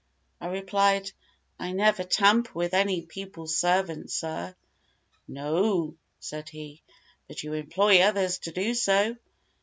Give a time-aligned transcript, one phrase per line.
[0.39, 1.11] I replied,
[1.59, 4.55] "I never tamper with any people's servants, sir."
[5.27, 6.81] "No," said he,
[7.27, 8.73] "but you employ others so to
[9.13, 9.17] do.